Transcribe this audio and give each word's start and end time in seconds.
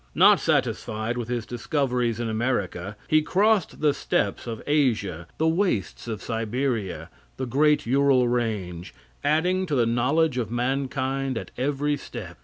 Not 0.15 0.39
satisfied 0.39 1.15
with 1.15 1.27
his 1.29 1.45
discoveries 1.45 2.19
in 2.19 2.27
America, 2.27 2.97
he 3.07 3.21
crossed 3.21 3.81
the 3.81 3.93
steppes 3.93 4.47
of 4.47 4.63
Asia, 4.65 5.27
the 5.37 5.47
wastes 5.47 6.07
of 6.07 6.23
Siberia, 6.23 7.11
the 7.37 7.45
great 7.45 7.85
Ural 7.85 8.27
range, 8.27 8.95
adding 9.23 9.67
to 9.67 9.75
the 9.75 9.85
knowledge 9.85 10.39
of 10.39 10.49
mankind 10.49 11.37
at 11.37 11.51
every 11.55 11.97
step. 11.97 12.39